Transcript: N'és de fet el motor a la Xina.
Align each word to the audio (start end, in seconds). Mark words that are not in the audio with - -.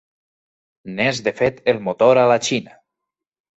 N'és 1.01 1.21
de 1.27 1.35
fet 1.43 1.61
el 1.75 1.83
motor 1.91 2.23
a 2.25 2.27
la 2.35 2.41
Xina. 2.51 2.77